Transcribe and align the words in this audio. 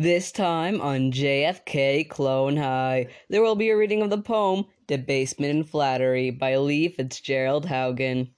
This 0.00 0.32
time 0.32 0.80
on 0.80 1.12
JFK 1.12 2.08
Clone 2.08 2.56
High, 2.56 3.08
there 3.28 3.42
will 3.42 3.54
be 3.54 3.68
a 3.68 3.76
reading 3.76 4.00
of 4.00 4.08
the 4.08 4.16
poem 4.16 4.64
Debasement 4.86 5.50
in 5.50 5.62
Flattery 5.62 6.30
by 6.30 6.56
Lee 6.56 6.88
Fitzgerald 6.88 7.66
Haugen. 7.66 8.30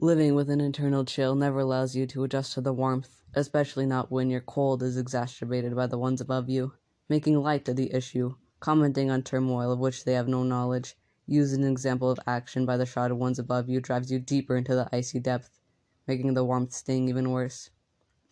Living 0.00 0.34
with 0.34 0.50
an 0.50 0.60
internal 0.60 1.04
chill 1.04 1.36
never 1.36 1.60
allows 1.60 1.94
you 1.94 2.04
to 2.08 2.24
adjust 2.24 2.54
to 2.54 2.60
the 2.60 2.72
warmth, 2.72 3.22
especially 3.32 3.86
not 3.86 4.10
when 4.10 4.28
your 4.28 4.40
cold 4.40 4.82
is 4.82 4.96
exacerbated 4.96 5.76
by 5.76 5.86
the 5.86 5.96
ones 5.96 6.20
above 6.20 6.48
you. 6.48 6.72
Making 7.08 7.40
light 7.40 7.68
of 7.68 7.76
the 7.76 7.94
issue, 7.94 8.34
commenting 8.58 9.08
on 9.08 9.22
turmoil 9.22 9.70
of 9.70 9.78
which 9.78 10.04
they 10.04 10.14
have 10.14 10.26
no 10.26 10.42
knowledge, 10.42 10.96
using 11.28 11.62
an 11.62 11.70
example 11.70 12.10
of 12.10 12.18
action 12.26 12.66
by 12.66 12.76
the 12.76 12.86
shrouded 12.86 13.18
ones 13.18 13.38
above 13.38 13.68
you 13.68 13.80
drives 13.80 14.10
you 14.10 14.18
deeper 14.18 14.56
into 14.56 14.74
the 14.74 14.88
icy 14.92 15.20
depth, 15.20 15.60
making 16.08 16.34
the 16.34 16.44
warmth 16.44 16.72
sting 16.72 17.08
even 17.08 17.30
worse. 17.30 17.70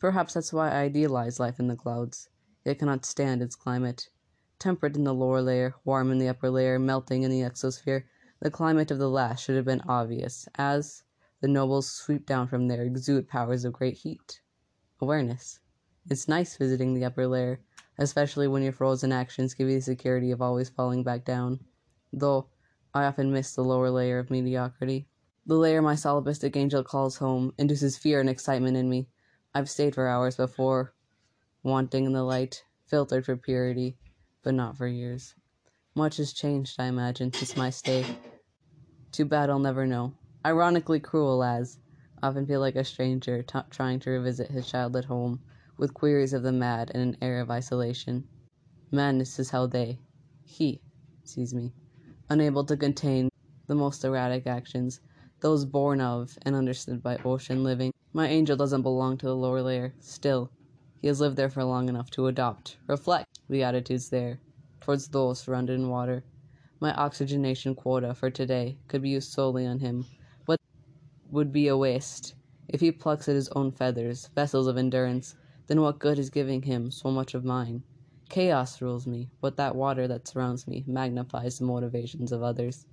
Perhaps 0.01 0.35
that's 0.35 0.53
why 0.53 0.73
I 0.73 0.80
idealize 0.80 1.39
life 1.39 1.61
in 1.61 1.69
the 1.69 1.77
clouds. 1.77 2.29
It 2.67 2.80
cannot 2.80 3.05
stand 3.05 3.43
its 3.43 3.55
climate. 3.55 4.09
Temperate 4.59 4.97
in 4.97 5.05
the 5.05 5.15
lower 5.15 5.41
layer, 5.41 5.77
warm 5.84 6.11
in 6.11 6.19
the 6.19 6.29
upper 6.29 6.51
layer, 6.51 6.80
melting 6.80 7.23
in 7.23 7.30
the 7.30 7.43
exosphere, 7.43 8.02
the 8.41 8.51
climate 8.51 8.91
of 8.91 8.98
the 8.98 9.09
last 9.09 9.45
should 9.45 9.55
have 9.55 9.65
been 9.65 9.83
obvious, 9.83 10.48
as 10.57 11.05
the 11.41 11.47
nobles 11.47 11.88
sweep 11.88 12.27
down 12.27 12.48
from 12.48 12.66
there 12.66 12.83
exude 12.83 13.29
powers 13.29 13.65
of 13.65 13.73
great 13.73 13.98
heat. 13.98 14.41
Awareness. 15.01 15.60
It's 16.10 16.27
nice 16.27 16.57
visiting 16.57 16.93
the 16.93 17.05
upper 17.05 17.29
layer, 17.29 17.60
especially 17.98 18.48
when 18.48 18.65
your 18.65 18.73
frozen 18.73 19.12
actions 19.12 19.55
give 19.55 19.69
you 19.69 19.77
the 19.77 19.80
security 19.80 20.33
of 20.33 20.43
always 20.43 20.69
falling 20.69 21.05
back 21.05 21.24
down. 21.24 21.60
Though 22.12 22.48
I 22.93 23.05
often 23.05 23.33
miss 23.33 23.55
the 23.55 23.62
lower 23.62 23.91
layer 23.91 24.19
of 24.19 24.29
mediocrity. 24.29 25.07
The 25.46 25.55
layer 25.55 25.83
my 25.83 25.95
solipsistic 25.95 26.57
angel 26.57 26.83
calls 26.83 27.19
home 27.19 27.55
induces 27.59 27.96
fear 27.96 28.19
and 28.19 28.29
excitement 28.29 28.77
in 28.77 28.91
me. 28.91 29.07
I've 29.55 29.71
stayed 29.71 29.95
for 29.95 30.09
hours 30.09 30.37
before, 30.37 30.95
wanting 31.66 32.05
in 32.05 32.12
the 32.12 32.23
light, 32.23 32.62
filtered 32.87 33.27
for 33.27 33.37
purity, 33.37 33.98
but 34.45 34.55
not 34.55 34.77
for 34.77 34.87
years. 34.87 35.34
Much 35.97 36.18
has 36.18 36.32
changed, 36.32 36.77
I 36.79 36.87
imagine, 36.87 37.32
since 37.32 37.57
my 37.57 37.71
stay. 37.71 38.07
Too 39.10 39.24
bad 39.24 39.51
I'll 39.51 39.59
never 39.59 39.85
know. 39.85 40.15
Ironically 40.45 41.01
cruel 41.01 41.43
as, 41.43 41.80
often 42.23 42.46
feel 42.46 42.60
like 42.60 42.77
a 42.77 42.85
stranger 42.85 43.43
t- 43.43 43.59
trying 43.71 43.99
to 44.01 44.10
revisit 44.10 44.49
his 44.49 44.71
childhood 44.71 45.07
home, 45.07 45.40
with 45.77 45.93
queries 45.93 46.32
of 46.32 46.45
the 46.45 46.52
mad 46.52 46.93
and 46.95 47.02
an 47.02 47.16
air 47.21 47.40
of 47.40 47.51
isolation. 47.51 48.29
Madness 48.93 49.40
is 49.40 49.51
how 49.51 49.66
they, 49.66 49.99
he, 50.45 50.80
sees 51.24 51.52
me, 51.52 51.73
unable 52.29 52.65
to 52.65 52.77
contain 52.77 53.29
the 53.66 53.74
most 53.74 54.05
erratic 54.05 54.46
actions, 54.46 55.01
those 55.40 55.65
born 55.65 56.01
of 56.01 56.38
and 56.43 56.55
understood 56.55 57.02
by 57.02 57.18
ocean 57.24 57.65
living. 57.65 57.90
My 58.12 58.29
angel 58.29 58.57
doesn't 58.57 58.83
belong 58.83 59.18
to 59.18 59.27
the 59.27 59.35
lower 59.35 59.62
layer. 59.62 59.95
Still, 59.99 60.52
he 61.07 61.09
has 61.09 61.21
lived 61.21 61.37
there 61.37 61.49
for 61.49 61.62
long 61.62 61.88
enough 61.88 62.10
to 62.10 62.26
adopt, 62.26 62.79
reflect 62.88 63.38
the 63.49 63.62
attitudes 63.62 64.09
there 64.09 64.41
towards 64.81 65.06
those 65.06 65.38
surrounded 65.38 65.75
in 65.78 65.88
water. 65.88 66.25
My 66.81 66.93
oxygenation 66.94 67.76
quota 67.76 68.12
for 68.12 68.28
today 68.28 68.76
could 68.88 69.03
be 69.03 69.10
used 69.10 69.31
solely 69.31 69.65
on 69.66 69.78
him, 69.78 70.04
but 70.47 70.59
would 71.31 71.53
be 71.53 71.69
a 71.69 71.77
waste. 71.77 72.34
If 72.66 72.81
he 72.81 72.91
plucks 72.91 73.28
at 73.28 73.37
his 73.37 73.49
own 73.50 73.71
feathers, 73.71 74.31
vessels 74.34 74.66
of 74.66 74.77
endurance, 74.77 75.37
then 75.69 75.81
what 75.81 76.00
good 76.00 76.19
is 76.19 76.28
giving 76.28 76.62
him 76.62 76.91
so 76.91 77.12
much 77.12 77.34
of 77.34 77.44
mine? 77.44 77.84
Chaos 78.28 78.82
rules 78.82 79.06
me, 79.06 79.31
but 79.41 79.56
that 79.59 79.77
water 79.77 80.09
that 80.09 80.27
surrounds 80.27 80.66
me 80.66 80.82
magnifies 80.88 81.60
the 81.60 81.66
motivations 81.66 82.32
of 82.32 82.43
others. 82.43 82.84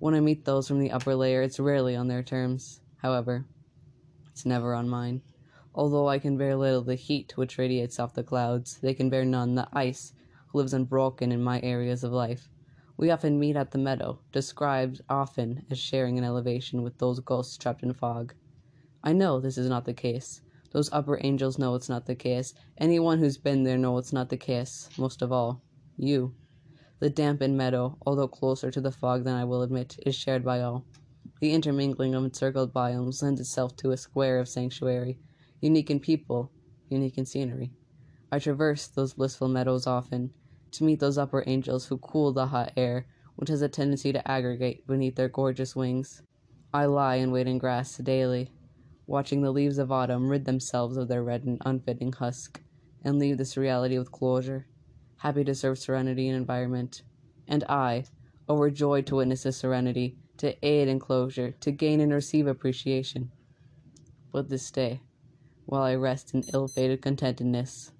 When 0.00 0.14
I 0.14 0.18
meet 0.18 0.44
those 0.44 0.66
from 0.66 0.80
the 0.80 0.90
upper 0.90 1.14
layer, 1.14 1.42
it's 1.42 1.60
rarely 1.60 1.94
on 1.94 2.08
their 2.08 2.24
terms. 2.24 2.80
However, 2.96 3.46
it's 4.32 4.44
never 4.44 4.74
on 4.74 4.88
mine. 4.88 5.22
Although 5.76 6.08
I 6.08 6.20
can 6.20 6.36
bear 6.36 6.54
little 6.54 6.82
the 6.82 6.94
heat 6.94 7.36
which 7.36 7.58
radiates 7.58 7.98
off 7.98 8.14
the 8.14 8.22
clouds, 8.22 8.78
they 8.78 8.94
can 8.94 9.10
bear 9.10 9.24
none 9.24 9.56
the 9.56 9.66
ice 9.72 10.12
who 10.46 10.58
lives 10.58 10.72
unbroken 10.72 11.32
in 11.32 11.42
my 11.42 11.60
areas 11.62 12.04
of 12.04 12.12
life. 12.12 12.48
We 12.96 13.10
often 13.10 13.40
meet 13.40 13.56
at 13.56 13.72
the 13.72 13.78
meadow, 13.78 14.20
described 14.30 15.00
often 15.08 15.66
as 15.68 15.78
sharing 15.80 16.16
an 16.16 16.22
elevation 16.22 16.82
with 16.82 16.98
those 16.98 17.18
ghosts 17.18 17.56
trapped 17.56 17.82
in 17.82 17.92
fog. 17.92 18.34
I 19.02 19.12
know 19.12 19.40
this 19.40 19.58
is 19.58 19.68
not 19.68 19.84
the 19.84 19.92
case. 19.92 20.42
Those 20.70 20.92
upper 20.92 21.18
angels 21.22 21.58
know 21.58 21.74
it's 21.74 21.88
not 21.88 22.06
the 22.06 22.14
case. 22.14 22.54
Anyone 22.78 23.18
who's 23.18 23.36
been 23.36 23.64
there 23.64 23.76
knows 23.76 24.04
it's 24.04 24.12
not 24.12 24.28
the 24.28 24.36
case. 24.36 24.88
Most 24.96 25.22
of 25.22 25.32
all, 25.32 25.60
you. 25.96 26.36
The 27.00 27.10
dampened 27.10 27.56
meadow, 27.56 27.98
although 28.06 28.28
closer 28.28 28.70
to 28.70 28.80
the 28.80 28.92
fog 28.92 29.24
than 29.24 29.34
I 29.34 29.44
will 29.44 29.62
admit, 29.62 29.98
is 30.06 30.14
shared 30.14 30.44
by 30.44 30.60
all. 30.60 30.84
The 31.40 31.52
intermingling 31.52 32.14
of 32.14 32.24
encircled 32.24 32.72
biomes 32.72 33.22
lends 33.22 33.40
itself 33.40 33.74
to 33.78 33.90
a 33.90 33.96
square 33.96 34.38
of 34.38 34.48
sanctuary, 34.48 35.18
unique 35.64 35.90
in 35.90 35.98
people, 35.98 36.52
unique 36.90 37.16
in 37.16 37.24
scenery. 37.24 37.72
I 38.30 38.38
traverse 38.38 38.86
those 38.86 39.14
blissful 39.14 39.48
meadows 39.48 39.86
often, 39.86 40.30
to 40.72 40.84
meet 40.84 41.00
those 41.00 41.16
upper 41.16 41.42
angels 41.46 41.86
who 41.86 41.96
cool 41.96 42.34
the 42.34 42.48
hot 42.48 42.74
air, 42.76 43.06
which 43.36 43.48
has 43.48 43.62
a 43.62 43.68
tendency 43.68 44.12
to 44.12 44.30
aggregate 44.30 44.86
beneath 44.86 45.16
their 45.16 45.30
gorgeous 45.30 45.74
wings. 45.74 46.20
I 46.74 46.84
lie 46.84 47.14
and 47.14 47.32
wait 47.32 47.46
in 47.46 47.56
grass 47.56 47.96
daily, 47.96 48.52
watching 49.06 49.40
the 49.40 49.52
leaves 49.52 49.78
of 49.78 49.90
autumn 49.90 50.28
rid 50.28 50.44
themselves 50.44 50.98
of 50.98 51.08
their 51.08 51.24
red 51.24 51.44
and 51.44 51.56
unfitting 51.64 52.12
husk, 52.12 52.60
and 53.02 53.18
leave 53.18 53.38
this 53.38 53.56
reality 53.56 53.98
with 53.98 54.12
closure, 54.12 54.66
happy 55.16 55.44
to 55.44 55.54
serve 55.54 55.78
serenity 55.78 56.28
and 56.28 56.36
environment. 56.36 57.04
And 57.48 57.64
I, 57.70 58.04
overjoyed 58.50 59.06
to 59.06 59.16
witness 59.16 59.44
this 59.44 59.56
serenity, 59.56 60.18
to 60.36 60.54
aid 60.62 60.88
in 60.88 60.98
closure, 60.98 61.52
to 61.60 61.70
gain 61.70 62.00
and 62.00 62.12
receive 62.12 62.46
appreciation. 62.46 63.30
But 64.30 64.50
this 64.50 64.70
day, 64.70 65.00
while 65.66 65.82
I 65.82 65.94
rest 65.94 66.34
in 66.34 66.44
ill 66.52 66.68
fated 66.68 67.02
contentedness. 67.02 67.92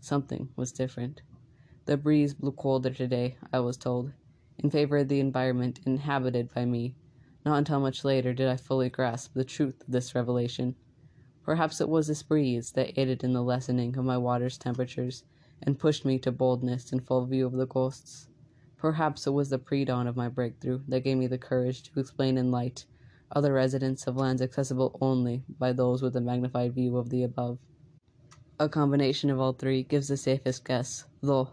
Something 0.00 0.50
was 0.56 0.72
different. 0.72 1.22
The 1.86 1.96
breeze 1.96 2.34
blew 2.34 2.52
colder 2.52 2.90
today, 2.90 3.36
I 3.52 3.60
was 3.60 3.76
told, 3.76 4.12
in 4.58 4.70
favor 4.70 4.98
of 4.98 5.08
the 5.08 5.20
environment 5.20 5.80
inhabited 5.86 6.52
by 6.54 6.64
me. 6.64 6.94
Not 7.44 7.58
until 7.58 7.80
much 7.80 8.04
later 8.04 8.32
did 8.32 8.48
I 8.48 8.56
fully 8.56 8.88
grasp 8.88 9.34
the 9.34 9.44
truth 9.44 9.82
of 9.82 9.92
this 9.92 10.14
revelation. 10.14 10.76
Perhaps 11.42 11.80
it 11.80 11.88
was 11.88 12.06
this 12.06 12.22
breeze 12.22 12.72
that 12.72 12.98
aided 12.98 13.22
in 13.22 13.34
the 13.34 13.42
lessening 13.42 13.96
of 13.98 14.04
my 14.04 14.16
water's 14.16 14.56
temperatures 14.56 15.24
and 15.62 15.78
pushed 15.78 16.04
me 16.04 16.18
to 16.20 16.32
boldness 16.32 16.92
in 16.92 17.00
full 17.00 17.26
view 17.26 17.46
of 17.46 17.52
the 17.52 17.66
ghosts. 17.66 18.28
Perhaps 18.78 19.26
it 19.26 19.30
was 19.30 19.50
the 19.50 19.58
pre 19.58 19.84
dawn 19.84 20.06
of 20.06 20.16
my 20.16 20.28
breakthrough 20.28 20.80
that 20.88 21.04
gave 21.04 21.16
me 21.16 21.26
the 21.26 21.38
courage 21.38 21.82
to 21.82 22.00
explain 22.00 22.38
in 22.38 22.50
light 22.50 22.86
other 23.34 23.52
residents 23.52 24.06
of 24.06 24.16
lands 24.16 24.40
accessible 24.40 24.96
only 25.00 25.44
by 25.58 25.72
those 25.72 26.02
with 26.02 26.16
a 26.16 26.20
magnified 26.20 26.74
view 26.74 26.96
of 26.96 27.10
the 27.10 27.22
above. 27.22 27.58
A 28.60 28.68
combination 28.68 29.30
of 29.30 29.40
all 29.40 29.52
three 29.52 29.82
gives 29.82 30.08
the 30.08 30.16
safest 30.16 30.64
guess, 30.64 31.04
though 31.22 31.48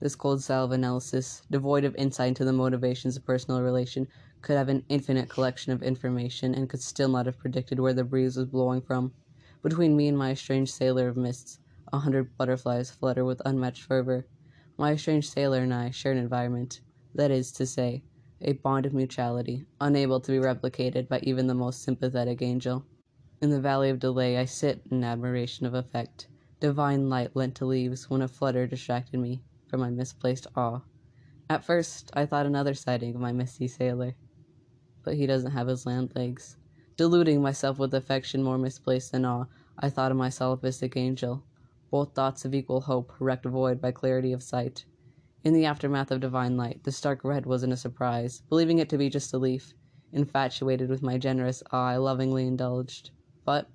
this 0.00 0.16
cold 0.16 0.42
style 0.42 0.64
of 0.64 0.72
analysis, 0.72 1.42
devoid 1.50 1.84
of 1.84 1.94
insight 1.96 2.28
into 2.28 2.44
the 2.44 2.52
motivations 2.52 3.16
of 3.16 3.24
personal 3.24 3.60
relation, 3.60 4.08
could 4.40 4.56
have 4.56 4.70
an 4.70 4.82
infinite 4.88 5.28
collection 5.28 5.72
of 5.72 5.82
information 5.82 6.54
and 6.54 6.70
could 6.70 6.80
still 6.80 7.08
not 7.08 7.26
have 7.26 7.38
predicted 7.38 7.78
where 7.78 7.92
the 7.92 8.02
breeze 8.02 8.36
was 8.36 8.46
blowing 8.46 8.80
from. 8.80 9.12
Between 9.62 9.94
me 9.96 10.08
and 10.08 10.16
my 10.16 10.32
strange 10.32 10.72
sailor 10.72 11.08
of 11.08 11.18
mists, 11.18 11.58
a 11.92 11.98
hundred 11.98 12.34
butterflies 12.38 12.90
flutter 12.90 13.26
with 13.26 13.42
unmatched 13.44 13.82
fervor. 13.82 14.26
My 14.78 14.96
strange 14.96 15.28
sailor 15.28 15.58
and 15.58 15.74
I 15.74 15.90
share 15.90 16.12
an 16.12 16.18
environment, 16.18 16.80
that 17.14 17.30
is 17.30 17.52
to 17.52 17.66
say, 17.66 18.02
a 18.42 18.52
bond 18.52 18.86
of 18.86 18.94
mutuality, 18.94 19.66
unable 19.80 20.20
to 20.20 20.32
be 20.32 20.38
replicated 20.38 21.08
by 21.08 21.20
even 21.22 21.46
the 21.46 21.54
most 21.54 21.82
sympathetic 21.82 22.42
angel. 22.42 22.84
In 23.42 23.50
the 23.50 23.60
valley 23.60 23.90
of 23.90 23.98
delay, 23.98 24.38
I 24.38 24.44
sit 24.44 24.82
in 24.90 25.04
admiration 25.04 25.66
of 25.66 25.74
effect. 25.74 26.28
Divine 26.60 27.08
light 27.08 27.34
lent 27.34 27.54
to 27.56 27.64
leaves 27.64 28.08
when 28.10 28.22
a 28.22 28.28
flutter 28.28 28.66
distracted 28.66 29.18
me 29.18 29.42
from 29.66 29.80
my 29.80 29.90
misplaced 29.90 30.46
awe. 30.56 30.80
At 31.48 31.64
first, 31.64 32.10
I 32.14 32.26
thought 32.26 32.46
another 32.46 32.74
sighting 32.74 33.14
of 33.14 33.20
my 33.20 33.32
misty 33.32 33.66
sailor, 33.66 34.14
but 35.02 35.14
he 35.14 35.26
doesn't 35.26 35.52
have 35.52 35.68
his 35.68 35.86
land 35.86 36.12
legs. 36.14 36.56
Deluding 36.96 37.40
myself 37.40 37.78
with 37.78 37.94
affection 37.94 38.42
more 38.42 38.58
misplaced 38.58 39.12
than 39.12 39.24
awe, 39.24 39.46
I 39.78 39.88
thought 39.88 40.10
of 40.10 40.18
my 40.18 40.28
solipsistic 40.28 40.96
angel. 40.96 41.42
Both 41.90 42.14
thoughts 42.14 42.44
of 42.44 42.54
equal 42.54 42.82
hope, 42.82 43.12
wrecked 43.18 43.46
void 43.46 43.80
by 43.80 43.90
clarity 43.90 44.32
of 44.32 44.42
sight. 44.42 44.84
In 45.42 45.54
the 45.54 45.64
aftermath 45.64 46.10
of 46.10 46.20
divine 46.20 46.58
light, 46.58 46.84
the 46.84 46.92
stark 46.92 47.24
red 47.24 47.46
wasn't 47.46 47.72
a 47.72 47.76
surprise. 47.78 48.42
Believing 48.50 48.78
it 48.78 48.90
to 48.90 48.98
be 48.98 49.08
just 49.08 49.32
a 49.32 49.38
leaf, 49.38 49.72
infatuated 50.12 50.90
with 50.90 51.02
my 51.02 51.16
generous 51.16 51.62
eye, 51.70 51.96
lovingly 51.96 52.46
indulged. 52.46 53.10
But, 53.46 53.70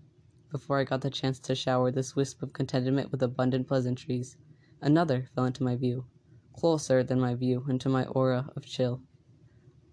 before 0.52 0.78
I 0.78 0.84
got 0.84 1.02
the 1.02 1.10
chance 1.10 1.40
to 1.40 1.56
shower 1.56 1.90
this 1.90 2.16
wisp 2.16 2.44
of 2.44 2.54
contentment 2.54 3.12
with 3.12 3.24
abundant 3.24 3.68
pleasantries, 3.68 4.38
another 4.80 5.28
fell 5.34 5.46
into 5.46 5.64
my 5.64 5.76
view, 5.76 6.06
closer 6.54 7.04
than 7.04 7.20
my 7.20 7.34
view, 7.34 7.66
into 7.68 7.90
my 7.90 8.06
aura 8.06 8.48
of 8.56 8.64
chill. 8.64 9.02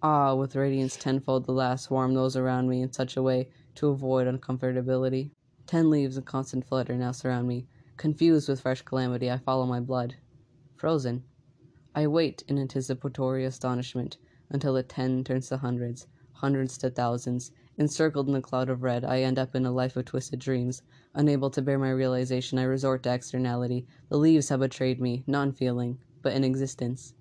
Ah, 0.02 0.34
with 0.34 0.54
radiance 0.54 0.96
tenfold 0.96 1.46
the 1.46 1.52
last 1.52 1.90
warmed 1.90 2.16
those 2.16 2.36
around 2.36 2.68
me 2.68 2.82
in 2.82 2.92
such 2.92 3.16
a 3.16 3.22
way 3.22 3.48
to 3.76 3.88
avoid 3.88 4.26
uncomfortability. 4.26 5.30
Ten 5.66 5.88
leaves 5.88 6.18
in 6.18 6.24
constant 6.24 6.66
flutter 6.66 6.96
now 6.96 7.12
surround 7.12 7.48
me. 7.48 7.66
Confused 7.96 8.50
with 8.50 8.60
fresh 8.60 8.82
calamity, 8.82 9.30
I 9.30 9.38
follow 9.38 9.64
my 9.64 9.80
blood. 9.80 10.16
Frozen, 10.76 11.24
I 11.94 12.06
wait 12.06 12.42
in 12.48 12.58
anticipatory 12.58 13.44
astonishment 13.44 14.18
until 14.50 14.74
the 14.74 14.82
ten 14.82 15.24
turns 15.24 15.48
to 15.48 15.58
hundreds, 15.58 16.06
hundreds 16.32 16.78
to 16.78 16.90
thousands, 16.90 17.52
Encircled 17.78 18.28
in 18.28 18.34
a 18.34 18.42
cloud 18.42 18.68
of 18.68 18.82
red, 18.82 19.02
I 19.02 19.22
end 19.22 19.38
up 19.38 19.54
in 19.54 19.64
a 19.64 19.72
life 19.72 19.96
of 19.96 20.04
twisted 20.04 20.38
dreams. 20.38 20.82
Unable 21.14 21.48
to 21.50 21.62
bear 21.62 21.78
my 21.78 21.90
realization, 21.90 22.58
I 22.58 22.64
resort 22.64 23.02
to 23.04 23.14
externality. 23.14 23.86
The 24.10 24.18
leaves 24.18 24.50
have 24.50 24.60
betrayed 24.60 25.00
me, 25.00 25.24
not 25.26 25.44
in 25.44 25.52
feeling, 25.52 25.98
but 26.20 26.34
in 26.34 26.44
existence. 26.44 27.14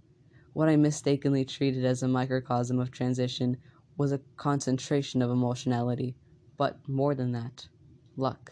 What 0.52 0.68
I 0.68 0.76
mistakenly 0.76 1.46
treated 1.46 1.86
as 1.86 2.04
a 2.04 2.08
microcosm 2.10 2.80
of 2.80 2.92
transition 2.92 3.56
was 3.96 4.12
a 4.12 4.20
concentration 4.36 5.22
of 5.22 5.32
emotionality. 5.32 6.18
But 6.58 6.86
more 6.86 7.16
than 7.16 7.32
that, 7.32 7.70
luck. 8.18 8.52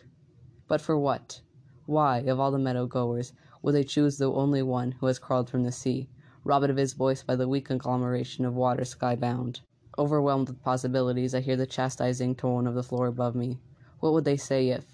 But 0.69 0.79
for 0.79 0.97
what? 0.97 1.41
Why, 1.85 2.19
of 2.19 2.39
all 2.39 2.51
the 2.51 2.59
meadow 2.59 2.87
goers, 2.87 3.33
would 3.61 3.75
they 3.75 3.83
choose 3.83 4.17
the 4.17 4.31
only 4.31 4.61
one 4.61 4.93
who 4.93 5.05
has 5.07 5.19
crawled 5.19 5.49
from 5.49 5.63
the 5.63 5.71
sea, 5.71 6.07
robbed 6.43 6.69
of 6.69 6.77
his 6.77 6.93
voice 6.93 7.23
by 7.23 7.35
the 7.35 7.47
weak 7.47 7.65
conglomeration 7.65 8.45
of 8.45 8.55
water 8.55 8.85
sky 8.85 9.15
bound? 9.15 9.61
Overwhelmed 9.97 10.47
with 10.47 10.63
possibilities, 10.63 11.35
I 11.35 11.41
hear 11.41 11.57
the 11.57 11.65
chastising 11.65 12.35
tone 12.35 12.67
of 12.67 12.75
the 12.75 12.83
floor 12.83 13.07
above 13.07 13.35
me. 13.35 13.59
What 13.99 14.13
would 14.13 14.23
they 14.23 14.37
say 14.37 14.69
if. 14.69 14.85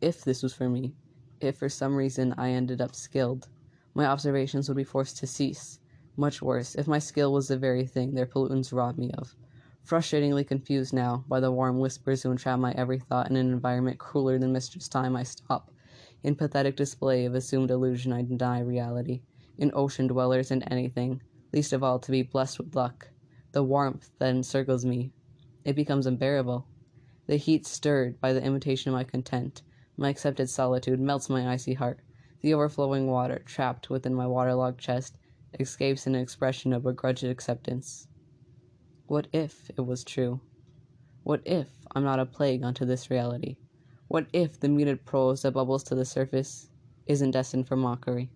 if 0.00 0.24
this 0.24 0.42
was 0.42 0.52
for 0.52 0.68
me? 0.68 0.94
If 1.40 1.58
for 1.58 1.68
some 1.68 1.94
reason 1.94 2.34
I 2.36 2.50
ended 2.50 2.80
up 2.80 2.94
skilled? 2.96 3.48
My 3.94 4.06
observations 4.06 4.68
would 4.68 4.76
be 4.76 4.84
forced 4.84 5.18
to 5.18 5.26
cease. 5.26 5.78
Much 6.16 6.42
worse, 6.42 6.74
if 6.74 6.88
my 6.88 6.98
skill 6.98 7.32
was 7.32 7.48
the 7.48 7.56
very 7.56 7.86
thing 7.86 8.14
their 8.14 8.26
pollutants 8.26 8.72
robbed 8.72 8.98
me 8.98 9.12
of. 9.12 9.36
Frustratingly 9.86 10.44
confused 10.44 10.92
now 10.92 11.24
by 11.28 11.38
the 11.38 11.52
warm 11.52 11.78
whispers 11.78 12.22
who 12.22 12.30
entrap 12.32 12.58
my 12.58 12.72
every 12.72 12.98
thought 12.98 13.30
in 13.30 13.36
an 13.36 13.52
environment 13.52 13.98
crueler 13.98 14.38
than 14.38 14.52
Mistress 14.52 14.88
Time, 14.88 15.14
I 15.14 15.22
stop. 15.22 15.70
In 16.22 16.34
pathetic 16.34 16.76
display 16.76 17.24
of 17.24 17.34
assumed 17.34 17.70
illusion, 17.70 18.12
I 18.12 18.22
deny 18.22 18.60
reality. 18.60 19.22
In 19.58 19.70
ocean 19.74 20.06
dwellers 20.06 20.50
and 20.50 20.64
anything, 20.70 21.22
least 21.52 21.72
of 21.72 21.82
all 21.82 21.98
to 21.98 22.10
be 22.10 22.22
blessed 22.22 22.58
with 22.58 22.74
luck. 22.74 23.08
The 23.52 23.62
warmth 23.62 24.10
that 24.18 24.34
encircles 24.34 24.84
me, 24.84 25.12
it 25.64 25.76
becomes 25.76 26.06
unbearable. 26.06 26.66
The 27.26 27.36
heat 27.36 27.66
stirred 27.66 28.20
by 28.20 28.32
the 28.32 28.42
imitation 28.42 28.90
of 28.90 28.94
my 28.94 29.04
content, 29.04 29.62
my 29.96 30.10
accepted 30.10 30.48
solitude, 30.50 31.00
melts 31.00 31.28
my 31.28 31.48
icy 31.48 31.74
heart. 31.74 32.00
The 32.40 32.54
overflowing 32.54 33.06
water, 33.08 33.40
trapped 33.44 33.90
within 33.90 34.14
my 34.14 34.26
waterlogged 34.26 34.78
chest, 34.78 35.16
escapes 35.58 36.06
an 36.06 36.14
expression 36.14 36.72
of 36.72 36.82
begrudged 36.82 37.24
acceptance. 37.24 38.08
What 39.06 39.26
if 39.32 39.70
it 39.70 39.86
was 39.86 40.04
true? 40.04 40.40
What 41.22 41.42
if 41.44 41.68
I'm 41.94 42.04
not 42.04 42.20
a 42.20 42.26
plague 42.26 42.62
unto 42.62 42.84
this 42.84 43.10
reality? 43.10 43.56
What 44.08 44.26
if 44.32 44.58
the 44.58 44.68
muted 44.68 45.04
prose 45.04 45.42
that 45.42 45.52
bubbles 45.52 45.84
to 45.84 45.94
the 45.94 46.04
surface 46.04 46.70
isn't 47.06 47.30
destined 47.30 47.68
for 47.68 47.76
mockery? 47.76 48.30